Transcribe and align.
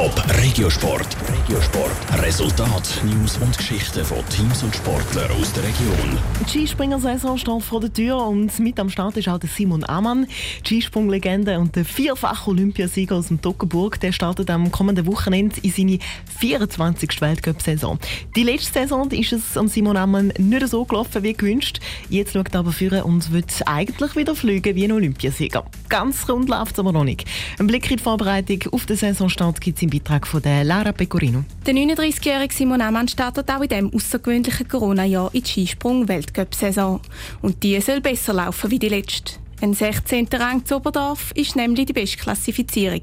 Top 0.00 0.24
Regiosport. 0.42 1.14
Regiosport. 1.28 2.22
Resultat, 2.22 3.02
News 3.04 3.36
und 3.36 3.54
Geschichten 3.54 4.02
von 4.02 4.26
Teams 4.30 4.62
und 4.62 4.74
Sportlern 4.74 5.30
aus 5.32 5.52
der 5.52 5.64
Region. 5.64 6.18
Die 6.40 6.48
Skispringersaison 6.48 7.36
steht 7.36 7.62
vor 7.62 7.80
der 7.80 7.92
Tür 7.92 8.16
und 8.26 8.58
mit 8.60 8.80
am 8.80 8.88
Start 8.88 9.18
ist 9.18 9.28
auch 9.28 9.36
der 9.36 9.50
Simon 9.50 9.84
Amann, 9.84 10.26
Skisprunglegende 10.66 11.58
und 11.58 11.76
der 11.76 11.84
vierfache 11.84 12.48
Olympiasieger 12.48 13.16
aus 13.16 13.28
dem 13.28 13.42
Toggenburg. 13.42 14.00
Der 14.00 14.12
startet 14.12 14.48
am 14.48 14.70
kommenden 14.70 15.04
Wochenende 15.04 15.56
in 15.60 15.70
seine 15.70 15.98
24. 16.38 17.20
Weltcup-Saison. 17.20 17.98
Die 18.34 18.42
letzte 18.42 18.80
Saison 18.80 19.10
ist 19.10 19.34
es 19.34 19.58
an 19.58 19.68
Simon 19.68 19.98
Amann 19.98 20.32
nicht 20.38 20.66
so 20.66 20.82
gelaufen 20.86 21.22
wie 21.24 21.34
gewünscht. 21.34 21.80
Jetzt 22.08 22.32
schaut 22.32 22.54
er 22.54 22.60
aber 22.60 22.72
führen 22.72 23.02
und 23.02 23.32
wird 23.32 23.52
eigentlich 23.66 24.16
wieder 24.16 24.34
fliegen 24.34 24.74
wie 24.74 24.84
ein 24.84 24.92
Olympiasieger. 24.92 25.66
Ganz 25.90 26.26
rund 26.26 26.48
läuft 26.48 26.72
es 26.72 26.78
aber 26.78 26.92
noch 26.92 27.04
nicht. 27.04 27.26
Ein 27.58 27.66
Blick 27.66 27.90
in 27.90 27.98
die 27.98 28.02
Vorbereitung 28.02 28.60
auf 28.72 28.86
den 28.86 28.96
Saisonstart 28.96 29.60
gibt 29.60 29.76
es 29.76 29.82
im 29.82 29.89
Beitrag 29.90 30.26
von 30.26 30.40
der 30.40 30.64
Lara 30.64 30.92
Pecorino. 30.92 31.44
Der 31.66 31.74
39-jährige 31.74 32.54
Simon 32.54 32.80
Amann 32.80 33.08
startet 33.08 33.50
auch 33.50 33.60
in 33.60 33.68
diesem 33.68 33.94
außergewöhnlichen 33.94 34.68
Corona-Jahr 34.68 35.34
in 35.34 35.42
die 35.42 35.48
Skisprung-Weltcup-Saison. 35.48 37.00
Und 37.42 37.62
die 37.62 37.80
soll 37.80 38.00
besser 38.00 38.32
laufen 38.32 38.70
wie 38.70 38.78
die 38.78 38.88
letzte. 38.88 39.34
Ein 39.62 39.74
16. 39.74 40.28
Rang 40.32 40.64
zu 40.64 40.76
Oberdorf 40.76 41.32
ist 41.34 41.54
nämlich 41.54 41.86
die 41.86 41.92
beste 41.92 42.16
Klassifizierung. 42.16 43.02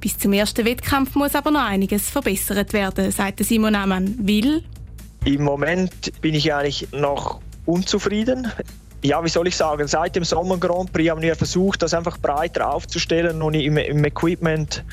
Bis 0.00 0.18
zum 0.18 0.32
ersten 0.32 0.64
Wettkampf 0.64 1.14
muss 1.14 1.36
aber 1.36 1.52
noch 1.52 1.62
einiges 1.62 2.10
verbessert 2.10 2.72
werden, 2.72 3.12
sagte 3.12 3.44
Simon 3.44 3.76
Amann. 3.76 4.16
Will 4.26 4.64
Im 5.24 5.44
Moment 5.44 6.20
bin 6.20 6.34
ich 6.34 6.52
eigentlich 6.52 6.88
noch 6.90 7.40
unzufrieden 7.64 8.50
ja, 9.02 9.22
wie 9.22 9.28
soll 9.28 9.46
ich 9.46 9.56
sagen, 9.56 9.86
seit 9.86 10.16
dem 10.16 10.24
Sommer 10.24 10.58
Grand 10.58 10.92
Prix 10.92 11.10
haben 11.10 11.22
wir 11.22 11.36
versucht, 11.36 11.82
das 11.82 11.94
einfach 11.94 12.18
breiter 12.18 12.72
aufzustellen 12.72 13.42
und 13.42 13.54
im, 13.54 13.76
im 13.76 14.04
Equipment 14.04 14.84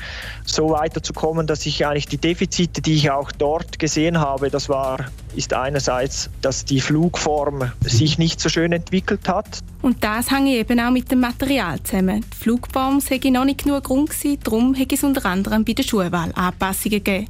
so 0.44 0.70
weiterzukommen, 0.70 1.46
dass 1.46 1.66
ich 1.66 1.84
eigentlich 1.84 2.06
die 2.06 2.18
Defizite, 2.18 2.82
die 2.82 2.94
ich 2.94 3.10
auch 3.10 3.32
dort 3.32 3.78
gesehen 3.78 4.20
habe, 4.20 4.48
das 4.48 4.68
war, 4.68 5.06
ist 5.34 5.52
einerseits, 5.52 6.30
dass 6.40 6.64
die 6.64 6.80
Flugform 6.80 7.72
sich 7.80 8.16
nicht 8.18 8.40
so 8.40 8.48
schön 8.48 8.72
entwickelt 8.72 9.28
hat. 9.28 9.58
Und 9.82 10.02
das 10.04 10.30
hängt 10.30 10.48
eben 10.48 10.78
auch 10.78 10.90
mit 10.90 11.10
dem 11.10 11.20
Material 11.20 11.82
zusammen. 11.82 12.24
Die 12.32 12.36
Flugform 12.36 13.00
sei 13.00 13.18
noch 13.30 13.44
nicht 13.44 13.64
genug 13.64 13.84
Grund 13.84 14.10
gewesen, 14.10 14.38
darum 14.42 14.74
hätte 14.74 14.94
es 14.94 15.02
unter 15.02 15.26
anderem 15.26 15.64
bei 15.64 15.72
der 15.72 15.82
Schuhwahl 15.82 16.32
Anpassungen 16.34 17.02
gegeben. 17.02 17.28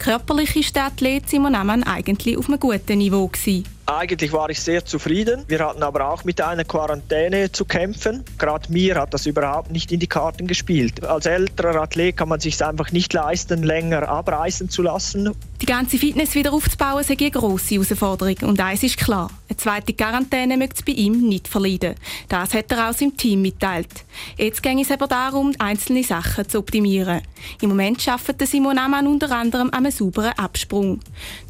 Körperlich 0.00 0.56
ist 0.56 0.74
der 0.74 0.86
Athlet 0.86 1.28
Simon 1.28 1.54
Amann 1.54 1.84
eigentlich 1.84 2.36
auf 2.36 2.48
einem 2.48 2.58
guten 2.58 2.98
Niveau 2.98 3.28
gewesen. 3.28 3.75
Eigentlich 3.88 4.32
war 4.32 4.50
ich 4.50 4.60
sehr 4.60 4.84
zufrieden. 4.84 5.44
Wir 5.46 5.60
hatten 5.60 5.84
aber 5.84 6.10
auch 6.10 6.24
mit 6.24 6.40
einer 6.40 6.64
Quarantäne 6.64 7.52
zu 7.52 7.64
kämpfen. 7.64 8.24
Gerade 8.36 8.72
mir 8.72 8.96
hat 8.96 9.14
das 9.14 9.26
überhaupt 9.26 9.70
nicht 9.70 9.92
in 9.92 10.00
die 10.00 10.08
Karten 10.08 10.48
gespielt. 10.48 11.04
Als 11.04 11.24
älterer 11.24 11.82
Athlet 11.82 12.16
kann 12.16 12.28
man 12.28 12.40
sich 12.40 12.62
einfach 12.64 12.90
nicht 12.90 13.12
leisten, 13.12 13.62
länger 13.62 14.08
abreisen 14.08 14.68
zu 14.68 14.82
lassen. 14.82 15.30
Die 15.62 15.66
ganze 15.66 15.98
Fitness 15.98 16.34
wieder 16.34 16.52
aufzubauen, 16.52 17.00
ist 17.00 17.10
eine 17.10 17.30
grosse 17.30 17.76
Herausforderung. 17.76 18.36
Und 18.42 18.60
eins 18.60 18.82
ist 18.82 18.98
klar, 18.98 19.30
eine 19.48 19.56
zweite 19.56 19.94
Quarantäne 19.94 20.56
möchte 20.56 20.76
es 20.76 20.82
bei 20.82 20.92
ihm 20.92 21.28
nicht 21.28 21.46
verleiden. 21.46 21.94
Das 22.28 22.54
hat 22.54 22.72
er 22.72 22.90
auch 22.90 22.92
seinem 22.92 23.16
Team 23.16 23.40
mitteilt. 23.40 24.04
Jetzt 24.36 24.62
ging 24.64 24.80
es 24.80 24.90
aber 24.90 25.06
darum, 25.06 25.52
einzelne 25.60 26.02
Sachen 26.02 26.48
zu 26.48 26.58
optimieren. 26.58 27.22
Im 27.62 27.68
Moment 27.68 28.06
arbeitet 28.08 28.48
Simon 28.48 28.78
Amann 28.78 29.06
unter 29.06 29.30
anderem 29.30 29.68
an 29.68 29.86
einem 29.86 29.92
sauberen 29.92 30.32
Absprung. 30.32 31.00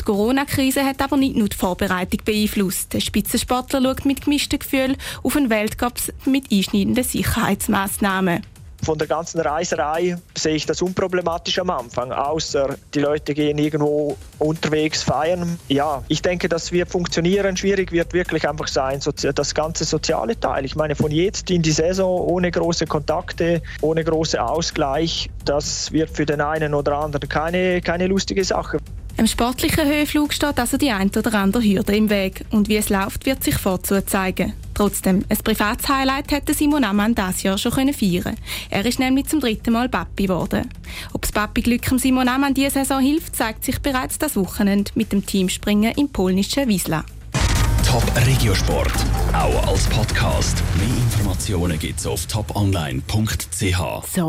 Die 0.00 0.04
Corona-Krise 0.04 0.84
hat 0.84 1.00
aber 1.00 1.16
nicht 1.16 1.36
nur 1.36 1.48
die 1.48 1.56
Vorbereitung 1.56 2.20
beeinflusst. 2.26 2.92
Der 2.92 3.00
Spitzensportler 3.00 3.80
schaut 3.80 4.04
mit 4.04 4.22
gemischten 4.22 4.58
Gefühlen 4.58 4.96
auf 5.22 5.34
einen 5.34 5.48
Weltcup 5.48 5.94
mit 6.26 6.52
einschneidenden 6.52 7.04
Sicherheitsmaßnahmen 7.04 8.42
von 8.86 8.98
der 8.98 9.08
ganzen 9.08 9.40
Reiserei 9.40 10.16
sehe 10.36 10.54
ich 10.54 10.64
das 10.64 10.80
unproblematisch 10.80 11.58
am 11.58 11.70
Anfang, 11.70 12.12
außer 12.12 12.76
die 12.94 13.00
Leute 13.00 13.34
gehen 13.34 13.58
irgendwo 13.58 14.16
unterwegs 14.38 15.02
feiern. 15.02 15.58
Ja, 15.68 16.04
ich 16.06 16.22
denke, 16.22 16.48
das 16.48 16.70
wird 16.70 16.88
funktionieren. 16.88 17.56
Schwierig 17.56 17.90
wird 17.90 18.12
wirklich 18.12 18.48
einfach 18.48 18.68
sein, 18.68 19.00
das 19.34 19.54
ganze 19.54 19.84
soziale 19.84 20.38
Teil. 20.38 20.64
Ich 20.64 20.76
meine, 20.76 20.94
von 20.94 21.10
jetzt 21.10 21.50
in 21.50 21.62
die 21.62 21.72
Saison 21.72 22.20
ohne 22.20 22.50
große 22.50 22.86
Kontakte, 22.86 23.60
ohne 23.80 24.04
großen 24.04 24.38
Ausgleich, 24.38 25.30
das 25.44 25.90
wird 25.90 26.10
für 26.10 26.26
den 26.26 26.40
einen 26.40 26.72
oder 26.72 26.98
anderen 26.98 27.28
keine, 27.28 27.80
keine 27.80 28.06
lustige 28.06 28.44
Sache. 28.44 28.78
Im 29.18 29.26
sportlichen 29.26 29.86
Höhenflug 29.86 30.34
steht 30.34 30.58
also 30.58 30.76
die 30.76 30.90
ein 30.90 31.08
oder 31.08 31.32
andere 31.34 31.62
Hürde 31.62 31.96
im 31.96 32.10
Weg. 32.10 32.44
Und 32.50 32.68
wie 32.68 32.76
es 32.76 32.90
läuft, 32.90 33.24
wird 33.24 33.42
sich 33.42 33.56
vorzu 33.56 34.02
zeigen. 34.02 34.52
Trotzdem, 34.74 35.24
ein 35.30 35.38
privates 35.38 35.88
Highlight 35.88 36.32
hätte 36.32 36.52
Simon 36.52 36.84
Ammann 36.84 37.14
das 37.14 37.42
Jahr 37.42 37.56
schon 37.56 37.72
feiern 37.72 37.94
können 37.94 38.36
Er 38.68 38.84
ist 38.84 38.98
nämlich 38.98 39.26
zum 39.26 39.40
dritten 39.40 39.72
Mal 39.72 39.88
Papi 39.88 40.24
geworden. 40.24 40.68
Ob 41.14 41.22
das 41.22 41.32
Papi-Glück 41.32 41.98
Simon 41.98 42.28
Ammann 42.28 42.52
diese 42.52 42.70
Saison 42.72 43.00
hilft, 43.00 43.34
zeigt 43.34 43.64
sich 43.64 43.80
bereits 43.80 44.18
das 44.18 44.36
Wochenende 44.36 44.90
mit 44.96 45.12
dem 45.12 45.24
Teamspringen 45.24 45.94
im 45.96 46.10
polnischen 46.10 46.68
Wiesla. 46.68 47.02
Top 47.86 48.04
Regiosport, 48.26 48.92
auch 49.32 49.68
als 49.68 49.86
Podcast. 49.86 50.62
Mehr 50.76 50.88
Informationen 50.88 51.78
gibt's 51.78 52.06
auf 52.06 52.26
toponline.ch. 52.26 54.12
So, 54.12 54.24